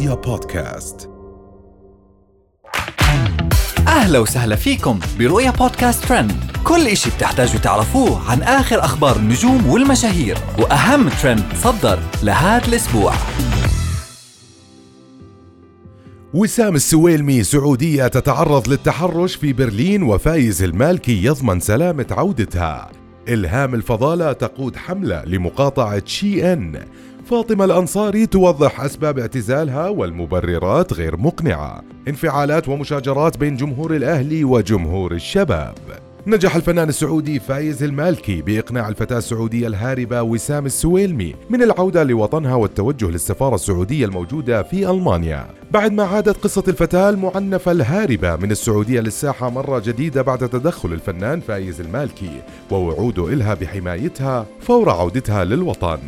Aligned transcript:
رؤيا 0.00 0.14
بودكاست. 0.14 1.10
أهلا 3.88 4.18
وسهلا 4.18 4.56
فيكم 4.56 4.98
برؤيا 5.18 5.50
بودكاست 5.50 6.04
ترند. 6.04 6.32
كل 6.64 6.86
إشي 6.86 7.10
بتحتاجوا 7.10 7.60
تعرفوه 7.60 8.30
عن 8.30 8.42
آخر 8.42 8.84
أخبار 8.84 9.16
النجوم 9.16 9.66
والمشاهير 9.66 10.38
وأهم 10.58 11.08
ترند 11.08 11.44
صدر 11.54 11.98
لهذا 12.22 12.68
الأسبوع. 12.68 13.12
وسام 16.34 16.74
السويلمي 16.74 17.42
سعودية 17.42 18.06
تتعرض 18.06 18.68
للتحرش 18.68 19.34
في 19.34 19.52
برلين 19.52 20.02
وفايز 20.02 20.62
المالكي 20.62 21.24
يضمن 21.24 21.60
سلامة 21.60 22.06
عودتها. 22.10 22.90
إلهام 23.28 23.74
الفضالة 23.74 24.32
تقود 24.32 24.76
حملة 24.76 25.24
لمقاطعة 25.24 26.02
شي 26.06 26.52
إن. 26.52 26.84
فاطمة 27.30 27.64
الأنصاري 27.64 28.26
توضح 28.26 28.80
أسباب 28.80 29.18
اعتزالها 29.18 29.88
والمبررات 29.88 30.92
غير 30.92 31.16
مقنعة. 31.16 31.82
انفعالات 32.08 32.68
ومشاجرات 32.68 33.38
بين 33.38 33.56
جمهور 33.56 33.96
الأهلي 33.96 34.44
وجمهور 34.44 35.12
الشباب. 35.12 35.74
نجح 36.26 36.56
الفنان 36.56 36.88
السعودي 36.88 37.40
فايز 37.40 37.82
المالكي 37.82 38.42
بإقناع 38.42 38.88
الفتاة 38.88 39.18
السعودية 39.18 39.66
الهاربة 39.66 40.22
وسام 40.22 40.66
السويلمي 40.66 41.34
من 41.50 41.62
العودة 41.62 42.02
لوطنها 42.02 42.54
والتوجه 42.54 43.10
للسفارة 43.10 43.54
السعودية 43.54 44.04
الموجودة 44.04 44.62
في 44.62 44.90
ألمانيا. 44.90 45.46
بعد 45.70 45.92
ما 45.92 46.02
عادت 46.02 46.44
قصة 46.44 46.64
الفتاة 46.68 47.10
المعنفة 47.10 47.72
الهاربة 47.72 48.36
من 48.36 48.50
السعودية 48.50 49.00
للساحة 49.00 49.50
مرة 49.50 49.78
جديدة 49.78 50.22
بعد 50.22 50.48
تدخل 50.48 50.92
الفنان 50.92 51.40
فايز 51.40 51.80
المالكي 51.80 52.40
ووعوده 52.70 53.28
إلها 53.28 53.54
بحمايتها 53.54 54.46
فور 54.60 54.90
عودتها 54.90 55.44
للوطن. 55.44 55.98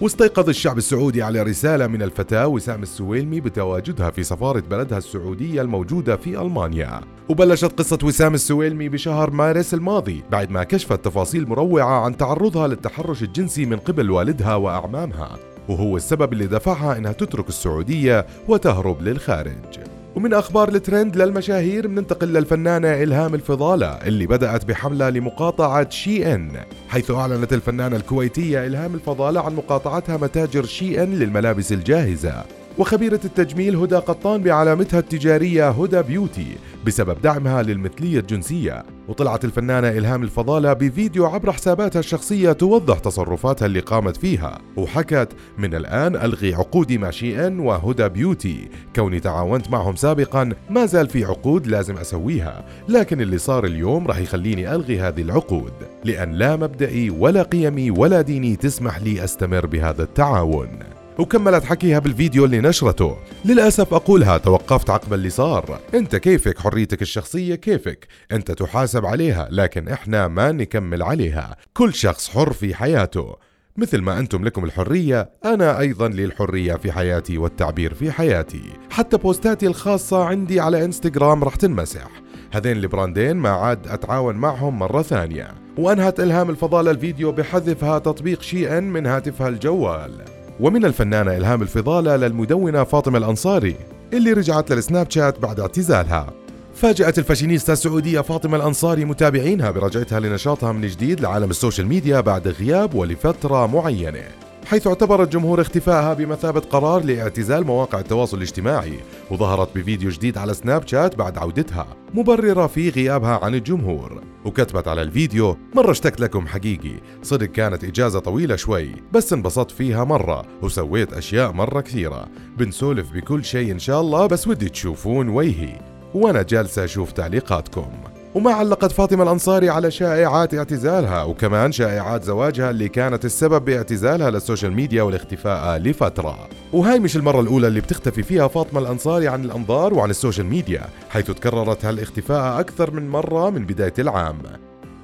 واستيقظ 0.00 0.48
الشعب 0.48 0.78
السعودي 0.78 1.22
على 1.22 1.42
رسالة 1.42 1.86
من 1.86 2.02
الفتاة 2.02 2.46
وسام 2.46 2.82
السويلمي 2.82 3.40
بتواجدها 3.40 4.10
في 4.10 4.22
سفارة 4.22 4.62
بلدها 4.70 4.98
السعودية 4.98 5.62
الموجودة 5.62 6.16
في 6.16 6.40
ألمانيا. 6.40 7.00
وبلشت 7.28 7.78
قصة 7.78 7.98
وسام 8.04 8.34
السويلمي 8.34 8.88
بشهر 8.88 9.30
مارس 9.30 9.74
الماضي 9.74 10.22
بعد 10.30 10.50
ما 10.50 10.64
كشفت 10.64 11.04
تفاصيل 11.04 11.48
مروعة 11.48 12.04
عن 12.04 12.16
تعرضها 12.16 12.68
للتحرش 12.68 13.22
الجنسي 13.22 13.66
من 13.66 13.76
قبل 13.76 14.10
والدها 14.10 14.54
وأعمامها 14.54 15.36
وهو 15.68 15.96
السبب 15.96 16.32
اللي 16.32 16.46
دفعها 16.46 16.96
إنها 16.98 17.12
تترك 17.12 17.48
السعودية 17.48 18.26
وتهرب 18.48 19.02
للخارج. 19.02 19.87
ومن 20.18 20.34
أخبار 20.34 20.68
الترند 20.68 21.16
للمشاهير 21.16 21.86
بننتقل 21.86 22.28
للفنانة 22.28 23.02
إلهام 23.02 23.34
الفضالة 23.34 23.86
اللي 23.86 24.26
بدأت 24.26 24.64
بحملة 24.64 25.10
لمقاطعة 25.10 25.90
شي 25.90 26.34
إن 26.34 26.50
حيث 26.88 27.10
أعلنت 27.10 27.52
الفنانة 27.52 27.96
الكويتية 27.96 28.66
إلهام 28.66 28.94
الفضالة 28.94 29.40
عن 29.40 29.54
مقاطعتها 29.54 30.16
متاجر 30.16 30.64
Shein 30.64 31.14
للملابس 31.14 31.72
الجاهزة. 31.72 32.44
وخبيرة 32.78 33.20
التجميل 33.24 33.76
هدى 33.76 33.96
قطان 33.96 34.42
بعلامتها 34.42 35.00
التجارية 35.00 35.70
Huda 35.70 36.02
Beauty 36.02 36.46
بسبب 36.86 37.22
دعمها 37.22 37.62
للمثلية 37.62 38.20
الجنسية. 38.20 38.84
وطلعت 39.08 39.44
الفنانة 39.44 39.88
إلهام 39.88 40.22
الفضالة 40.22 40.72
بفيديو 40.72 41.26
عبر 41.26 41.52
حساباتها 41.52 42.00
الشخصية 42.00 42.52
توضح 42.52 42.98
تصرفاتها 42.98 43.66
اللي 43.66 43.80
قامت 43.80 44.16
فيها. 44.16 44.58
وحكت 44.76 45.28
من 45.58 45.74
الآن 45.74 46.16
ألغي 46.16 46.54
عقودي 46.54 46.98
مع 46.98 47.10
إن 47.22 47.60
و 47.60 47.70
Huda 47.70 48.08
Beauty. 48.08 48.68
كوني 48.96 49.20
تعاونت 49.20 49.70
معهم 49.70 49.96
سابقا 49.96 50.52
ما 50.70 50.86
زال 50.86 51.08
في 51.08 51.24
عقود 51.24 51.66
لازم 51.66 51.96
أسويها. 51.96 52.64
لكن 52.88 53.20
اللي 53.20 53.38
صار 53.38 53.64
اليوم 53.64 54.06
راح 54.06 54.18
يخليني 54.18 54.74
ألغي 54.74 55.00
هذه 55.00 55.22
العقود. 55.22 55.72
لأن 56.04 56.32
لا 56.32 56.56
مبدئي 56.56 57.10
ولا 57.10 57.42
قيمي 57.42 57.90
ولا 57.90 58.20
ديني 58.20 58.56
تسمح 58.56 58.98
لي 58.98 59.24
أستمر 59.24 59.66
بهذا 59.66 60.02
التعاون. 60.02 60.97
وكملت 61.18 61.64
حكيها 61.64 61.98
بالفيديو 61.98 62.44
اللي 62.44 62.60
نشرته. 62.60 63.16
للأسف 63.44 63.94
أقولها 63.94 64.38
توقفت 64.38 64.90
عقب 64.90 65.14
اللي 65.14 65.30
صار. 65.30 65.80
أنت 65.94 66.16
كيفك؟ 66.16 66.58
حريتك 66.58 67.02
الشخصية 67.02 67.54
كيفك؟ 67.54 68.06
أنت 68.32 68.50
تحاسب 68.50 69.06
عليها 69.06 69.48
لكن 69.50 69.88
إحنا 69.88 70.28
ما 70.28 70.52
نكمل 70.52 71.02
عليها. 71.02 71.56
كل 71.74 71.94
شخص 71.94 72.30
حر 72.30 72.52
في 72.52 72.74
حياته. 72.74 73.36
مثل 73.76 73.98
ما 73.98 74.18
أنتم 74.18 74.44
لكم 74.44 74.64
الحرية 74.64 75.30
أنا 75.44 75.78
أيضا 75.78 76.08
لي 76.08 76.24
الحرية 76.24 76.74
في 76.74 76.92
حياتي 76.92 77.38
والتعبير 77.38 77.94
في 77.94 78.12
حياتي. 78.12 78.62
حتى 78.90 79.16
بوستاتي 79.16 79.66
الخاصة 79.66 80.24
عندي 80.24 80.60
على 80.60 80.84
إنستغرام 80.84 81.44
رح 81.44 81.54
تنمسح. 81.54 82.08
هذين 82.52 82.76
ال 82.76 82.83
brandين 82.83 83.36
ما 83.36 83.50
عاد 83.50 83.88
أتعاون 83.88 84.34
معهم 84.34 84.78
مرة 84.78 85.02
ثانية. 85.02 85.48
وأنهت 85.78 86.20
إلهام 86.20 86.50
الفضالة 86.50 86.90
الفيديو 86.90 87.32
بحذفها 87.32 87.98
تطبيق 87.98 88.42
شي 88.42 88.78
إن 88.78 88.84
من 88.84 89.06
هاتفها 89.06 89.48
الجوال. 89.48 90.37
ومن 90.60 90.84
الفنانة 90.84 91.36
إلهام 91.36 91.62
الفضالة 91.62 92.16
للمدونة 92.16 92.84
فاطمة 92.84 93.18
الأنصاري 93.18 93.76
اللي 94.12 94.32
رجعت 94.32 94.72
للسناب 94.72 95.10
شات 95.10 95.38
بعد 95.38 95.60
اعتزالها. 95.60 96.32
فاجأت 96.74 97.18
الفاشينيستا 97.18 97.72
السعودية 97.72 98.20
فاطمة 98.20 98.56
الأنصاري 98.56 99.04
متابعينها 99.04 99.70
برجعتها 99.70 100.20
لنشاطها 100.20 100.72
من 100.72 100.86
جديد 100.86 101.20
لعالم 101.20 101.50
ال 101.50 101.55
social 101.55 101.86
media 101.86 102.20
بعد 102.20 102.48
غياب 102.48 102.94
ولفترة 102.94 103.66
معينة. 103.66 104.47
حيث 104.68 104.86
اعتبر 104.86 105.22
الجمهور 105.22 105.60
اختفائها 105.60 106.14
بمثابة 106.14 106.60
قرار 106.60 107.04
لاعتزال 107.04 107.66
مواقع 107.66 107.98
التواصل 108.00 108.36
الاجتماعي 108.36 108.98
وظهرت 109.30 109.78
بفيديو 109.78 110.10
جديد 110.10 110.38
على 110.38 110.54
سناب 110.54 110.88
شات 110.88 111.16
بعد 111.16 111.38
عودتها 111.38 111.86
مبررة 112.14 112.66
في 112.66 112.88
غيابها 112.88 113.44
عن 113.44 113.54
الجمهور. 113.54 114.22
وكتبت 114.44 114.88
على 114.88 115.02
الفيديو 115.02 115.56
مرة 115.74 115.90
اشتقت 115.90 116.20
لكم 116.20 116.46
حقيقي. 116.46 116.94
صدق 117.22 117.46
كانت 117.46 117.84
إجازة 117.84 118.18
طويلة 118.18 118.56
شوي 118.56 118.94
بس 119.12 119.32
انبسطت 119.32 119.70
فيها 119.70 120.04
مرة 120.04 120.44
وسويت 120.62 121.12
أشياء 121.12 121.52
مرة 121.52 121.80
كثيرة. 121.80 122.28
بنسولف 122.58 123.12
بكل 123.12 123.44
شيء 123.44 123.72
إن 123.72 123.78
شاء 123.78 124.00
الله 124.00 124.26
بس 124.26 124.48
ودي 124.48 124.68
تشوفون 124.68 125.28
وجهي. 125.28 125.80
وأنا 126.14 126.42
جالسة 126.42 126.84
أشوف 126.84 127.12
تعليقاتكم. 127.12 127.90
وما 128.38 128.52
علقت 128.52 128.92
فاطمة 128.92 129.22
الأنصاري 129.22 129.70
على 129.70 129.90
شائعات 129.90 130.54
اعتزالها 130.54 131.22
وكمان 131.22 131.72
شائعات 131.72 132.24
زواجها 132.24 132.70
اللي 132.70 132.88
كانت 132.88 133.24
السبب 133.24 133.64
باعتزالها 133.64 134.30
لل 134.30 134.41
social 134.41 134.72
media 134.72 135.02
والاختفاء 135.02 135.78
لفترة. 135.78 136.48
وهاي 136.72 137.00
مش 137.00 137.16
المرة 137.16 137.40
الأولى 137.40 137.66
اللي 137.66 137.80
بتختفي 137.80 138.22
فيها 138.22 138.48
فاطمة 138.48 138.80
الأنصاري 138.80 139.28
عن 139.28 139.44
الأنظار 139.44 139.94
وعن 139.94 140.10
ال 140.10 140.15
social 140.15 140.46
media 140.46 140.82
حيث 141.10 141.30
تكررت 141.30 141.84
هالاختفاء 141.84 142.60
أكثر 142.60 142.90
من 142.90 143.08
مرة 143.08 143.50
من 143.50 143.66
بداية 143.66 143.94
العام. 143.98 144.38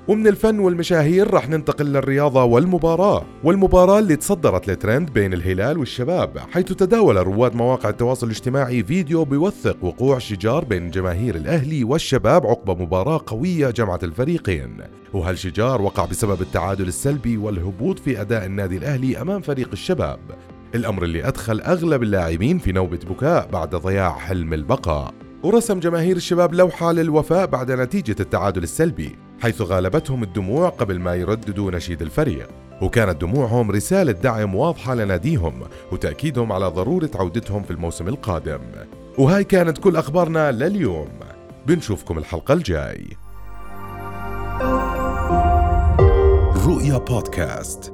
ومن 0.08 0.26
الفن 0.26 0.58
والمشاهير 0.58 1.34
رح 1.34 1.48
ننتقل 1.48 1.84
للرياضة 1.84 2.44
والمباراة. 2.44 3.24
والمباراة 3.44 3.98
اللي 3.98 4.16
تصدرت 4.16 4.70
لترند 4.70 5.12
بين 5.12 5.32
الهلال 5.32 5.78
والشباب 5.78 6.38
حيث 6.38 6.64
تداول 6.64 7.16
رواد 7.16 7.54
مواقع 7.54 7.88
التواصل 7.88 8.26
الاجتماعي 8.26 8.82
فيديو 8.82 9.24
بيوثق 9.24 9.76
وقوع 9.84 10.18
شجار 10.18 10.64
بين 10.64 10.90
جماهير 10.90 11.34
الأهلي 11.34 11.84
والشباب 11.84 12.46
عقب 12.46 12.82
مباراة 12.82 13.20
قوية 13.26 13.70
جمعت 13.70 14.04
الفريقين. 14.04 14.76
وهالشجار 15.12 15.82
وقع 15.82 16.04
بسبب 16.04 16.42
التعادل 16.42 16.88
السلبي 16.88 17.36
والهبوط 17.36 17.98
في 17.98 18.20
أداء 18.20 18.46
النادي 18.46 18.76
الأهلي 18.76 19.20
أمام 19.20 19.40
فريق 19.40 19.68
الشباب؟ 19.72 20.20
الأمر 20.74 21.02
اللي 21.02 21.28
أدخل 21.28 21.60
أغلب 21.60 22.02
اللاعبين 22.02 22.58
في 22.58 22.72
نوبة 22.72 23.00
بكاء 23.10 23.48
بعد 23.52 23.74
ضياع 23.74 24.12
حلم 24.12 24.54
البقاء. 24.54 25.14
ورسم 25.42 25.80
جماهير 25.80 26.16
الشباب 26.16 26.54
لوحة 26.54 26.92
للوفاء 26.92 27.46
بعد 27.46 27.72
نتيجة 27.72 28.16
التعادل 28.20 28.62
السلبي. 28.62 29.23
حيث 29.44 29.62
غالبتهم 29.62 30.22
الدموع 30.22 30.68
قبل 30.68 30.98
ما 30.98 31.14
يرددوا 31.14 31.70
نشيد 31.70 32.02
الفريق. 32.02 32.48
وكانت 32.82 33.20
دموعهم 33.20 33.70
رسالة 33.70 34.12
دعم 34.12 34.54
واضحة 34.54 34.94
لناديهم 34.94 35.60
وتأكيدهم 35.92 36.52
على 36.52 36.66
ضرورة 36.66 37.10
عودتهم 37.14 37.62
في 37.62 37.70
الموسم 37.70 38.08
القادم. 38.08 38.60
وهاي 39.18 39.44
كانت 39.44 39.78
كل 39.78 39.96
أخبارنا 39.96 40.52
لليوم. 40.52 41.08
بنشوفكم 41.66 42.18
الحلقة 42.18 42.54
الجاي. 42.54 43.06
رؤيا 46.66 46.98
بودكاست. 46.98 47.92